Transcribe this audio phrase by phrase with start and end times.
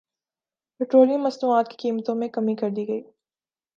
[0.79, 3.01] petroleum مصنوعات کی قیمتوں میں کمی کردی گئی